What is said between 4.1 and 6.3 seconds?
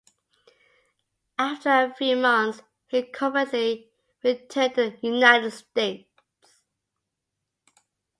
returned to the United States.